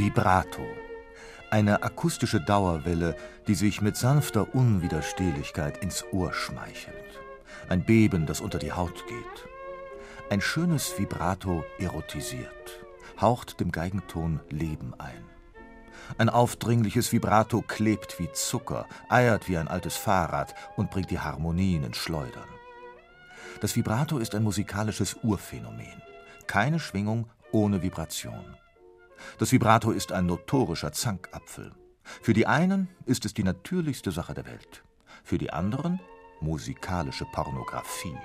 [0.00, 0.66] Vibrato.
[1.50, 7.20] Eine akustische Dauerwelle, die sich mit sanfter Unwiderstehlichkeit ins Ohr schmeichelt.
[7.68, 9.48] Ein Beben, das unter die Haut geht.
[10.30, 12.80] Ein schönes Vibrato erotisiert,
[13.20, 15.22] haucht dem Geigenton Leben ein.
[16.16, 21.84] Ein aufdringliches Vibrato klebt wie Zucker, eiert wie ein altes Fahrrad und bringt die Harmonien
[21.84, 22.48] ins Schleudern.
[23.60, 26.00] Das Vibrato ist ein musikalisches Urphänomen.
[26.46, 28.56] Keine Schwingung ohne Vibration.
[29.38, 31.72] Das Vibrato ist ein notorischer Zankapfel.
[32.22, 34.82] Für die einen ist es die natürlichste Sache der Welt,
[35.22, 36.00] für die anderen
[36.40, 38.16] musikalische Pornografie.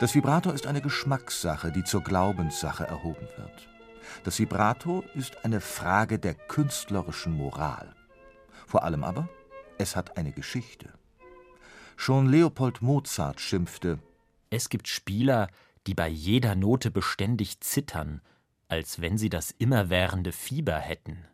[0.00, 3.68] Das Vibrato ist eine Geschmackssache, die zur Glaubenssache erhoben wird.
[4.24, 7.94] Das Vibrato ist eine Frage der künstlerischen Moral.
[8.66, 9.28] Vor allem aber,
[9.78, 10.92] es hat eine Geschichte.
[11.96, 13.98] Schon Leopold Mozart schimpfte
[14.50, 15.48] Es gibt Spieler,
[15.86, 18.20] die bei jeder Note beständig zittern
[18.68, 21.24] als wenn sie das immerwährende Fieber hätten.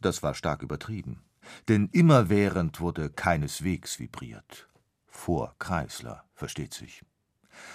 [0.00, 1.22] Das war stark übertrieben,
[1.68, 4.68] denn immerwährend wurde keineswegs vibriert.
[5.06, 7.02] Vor Kreisler, versteht sich.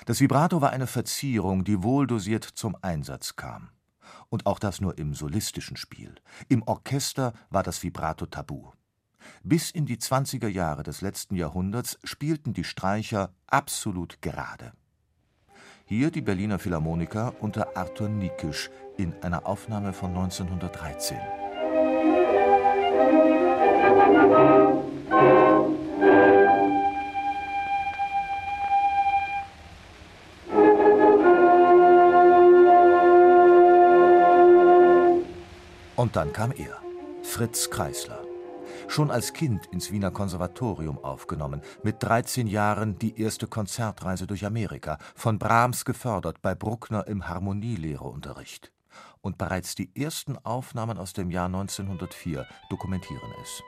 [0.06, 3.70] Das Vibrato war eine Verzierung, die wohldosiert zum Einsatz kam.
[4.30, 6.16] Und auch das nur im solistischen Spiel.
[6.48, 8.72] Im Orchester war das Vibrato tabu.
[9.44, 14.74] Bis in die 20er Jahre des letzten Jahrhunderts spielten die Streicher absolut gerade.
[15.88, 21.16] Hier die Berliner Philharmoniker unter Arthur Nikisch in einer Aufnahme von 1913.
[35.96, 36.82] Und dann kam er,
[37.22, 38.26] Fritz Kreisler
[38.88, 44.98] schon als Kind ins Wiener Konservatorium aufgenommen, mit 13 Jahren die erste Konzertreise durch Amerika,
[45.16, 48.72] von Brahms gefördert, bei Bruckner im Harmonielehreunterricht.
[49.22, 53.62] Und bereits die ersten Aufnahmen aus dem Jahr 1904 dokumentieren es.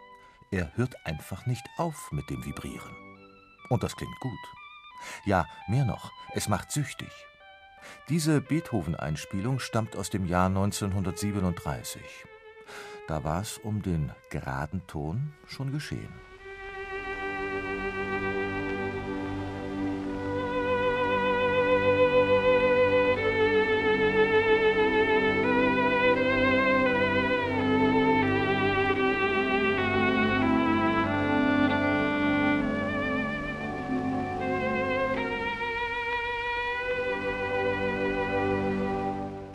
[0.52, 2.96] Er hört einfach nicht auf mit dem Vibrieren.
[3.70, 4.32] Und das klingt gut.
[5.26, 7.12] Ja, mehr noch, es macht süchtig.
[8.10, 12.02] Diese Beethoven-Einspielung stammt aus dem Jahr 1937.
[13.07, 16.13] Da war es um den geraden Ton schon geschehen.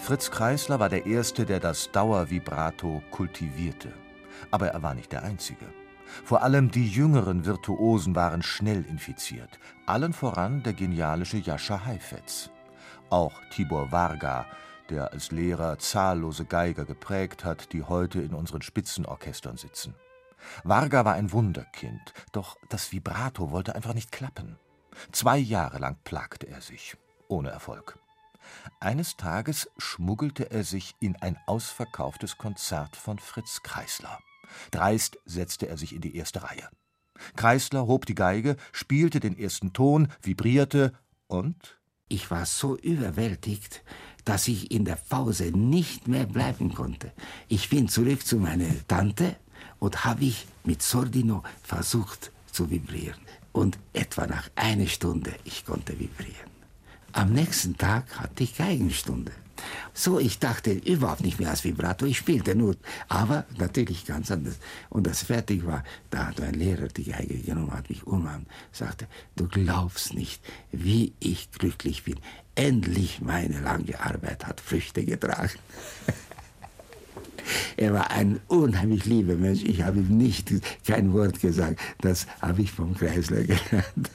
[0.02, 3.92] Fritz Kreisler war der Erste, der das Dauervibrato kultivierte.
[4.50, 5.64] Aber er war nicht der Einzige.
[6.24, 9.60] Vor allem die jüngeren Virtuosen waren schnell infiziert.
[9.86, 12.50] Allen voran der genialische Jascha Heifetz.
[13.10, 14.46] Auch Tibor Varga,
[14.90, 19.94] der als Lehrer zahllose Geiger geprägt hat, die heute in unseren Spitzenorchestern sitzen.
[20.64, 24.58] Varga war ein Wunderkind, doch das Vibrato wollte einfach nicht klappen.
[25.12, 26.96] Zwei Jahre lang plagte er sich,
[27.28, 28.00] ohne Erfolg.
[28.80, 34.18] Eines Tages schmuggelte er sich in ein ausverkauftes Konzert von Fritz Kreisler.
[34.70, 36.68] Dreist setzte er sich in die erste Reihe.
[37.36, 40.92] Kreisler hob die Geige, spielte den ersten Ton, vibrierte
[41.26, 43.82] und ich war so überwältigt,
[44.24, 47.12] dass ich in der Pause nicht mehr bleiben konnte.
[47.48, 49.36] Ich bin zurück zu meiner Tante
[49.78, 53.20] und habe ich mit Sordino versucht zu vibrieren.
[53.52, 56.50] Und etwa nach einer Stunde ich konnte vibrieren.
[57.12, 59.32] Am nächsten Tag hatte ich Geigenstunde.
[59.94, 62.74] So, ich dachte überhaupt nicht mehr als Vibrato, ich spielte nur,
[63.08, 64.56] aber natürlich ganz anders.
[64.88, 69.06] Und als fertig war, da hat mein Lehrer die Geige genommen, hat mich umarmt, sagte,
[69.36, 70.42] du glaubst nicht,
[70.72, 72.18] wie ich glücklich bin.
[72.54, 75.58] Endlich meine lange Arbeit hat Früchte getragen.
[77.76, 79.62] er war ein unheimlich lieber Mensch.
[79.62, 80.50] Ich habe ihm nicht
[80.86, 81.78] kein Wort gesagt.
[82.00, 84.10] Das habe ich vom Kreisler gelernt.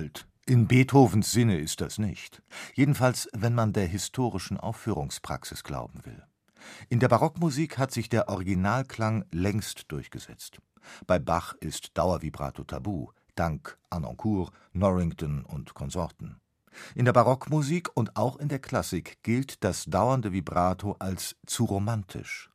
[0.00, 0.26] Gewalt.
[0.46, 2.42] In Beethovens Sinne ist das nicht.
[2.74, 6.24] Jedenfalls, wenn man der historischen Aufführungspraxis glauben will.
[6.88, 10.58] In der Barockmusik hat sich der Originalklang längst durchgesetzt.
[11.06, 16.40] Bei Bach ist Dauervibrato tabu, dank Anoncourt, Norrington und Konsorten.
[16.94, 22.50] In der Barockmusik und auch in der Klassik gilt das dauernde Vibrato als zu romantisch.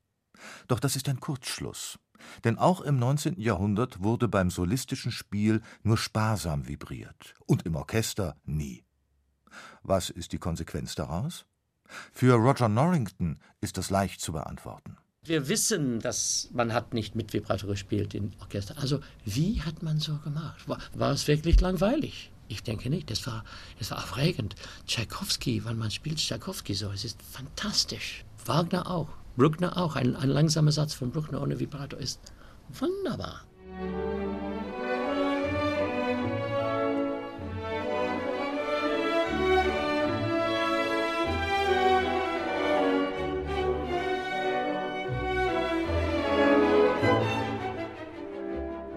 [0.68, 2.00] Doch das ist ein Kurzschluss.
[2.44, 3.39] Denn auch im 19.
[3.39, 8.83] Jahrhundert wurde beim solistischen Spiel nur sparsam vibriert und im Orchester nie.
[9.83, 11.45] Was ist die Konsequenz daraus?
[12.12, 14.98] Für Roger Norrington ist das leicht zu beantworten.
[15.24, 18.77] Wir wissen, dass man hat nicht mit Vibrato gespielt im Orchester.
[18.77, 20.68] Also wie hat man so gemacht?
[20.68, 22.31] War, war es wirklich langweilig?
[22.48, 23.10] Ich denke nicht.
[23.10, 23.44] Es war,
[23.80, 24.56] es war aufregend.
[24.86, 28.24] Tchaikovsky, wenn man spielt Tchaikovsky so, es ist fantastisch.
[28.45, 29.10] Wagner auch.
[29.36, 29.96] Bruckner auch.
[29.96, 32.20] Ein, ein langsamer Satz von Bruckner ohne Vibrato ist
[32.70, 33.42] wunderbar.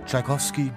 [0.07, 0.73] Tschaikowski,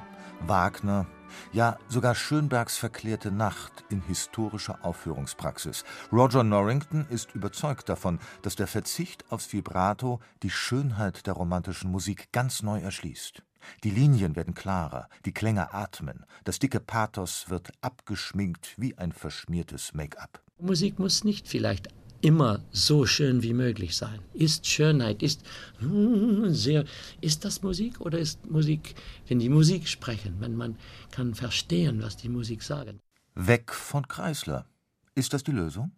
[0.45, 1.05] Wagner,
[1.51, 5.83] ja sogar Schönbergs verklärte Nacht in historischer Aufführungspraxis.
[6.11, 12.31] Roger Norrington ist überzeugt davon, dass der Verzicht aufs Vibrato die Schönheit der romantischen Musik
[12.31, 13.43] ganz neu erschließt.
[13.83, 19.93] Die Linien werden klarer, die Klänge atmen, das dicke Pathos wird abgeschminkt wie ein verschmiertes
[19.93, 20.41] Make-up.
[20.59, 21.87] Musik muss nicht vielleicht
[22.21, 24.19] immer so schön wie möglich sein.
[24.33, 25.43] Ist Schönheit, ist
[25.79, 26.85] hm, sehr,
[27.19, 28.95] ist das Musik oder ist Musik,
[29.27, 30.77] wenn die Musik sprechen, wenn man
[31.11, 32.99] kann verstehen, was die Musik sagen?
[33.35, 34.65] Weg von Kreisler.
[35.15, 35.91] Ist das die Lösung?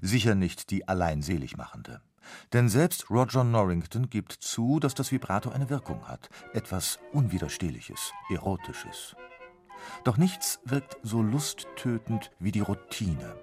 [0.00, 2.02] Sicher nicht die allein selig machende.
[2.52, 9.16] Denn selbst Roger Norrington gibt zu, dass das Vibrato eine Wirkung hat, etwas Unwiderstehliches, Erotisches.
[10.04, 13.34] Doch nichts wirkt so lusttötend wie die Routine.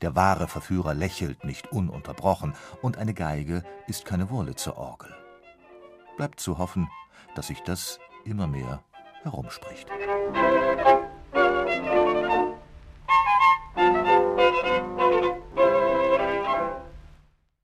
[0.00, 5.14] Der wahre Verführer lächelt nicht ununterbrochen, und eine Geige ist keine Wurlitzer Orgel.
[6.16, 6.88] Bleibt zu hoffen,
[7.34, 8.82] dass sich das immer mehr
[9.22, 9.88] herumspricht.
[10.32, 11.06] Musik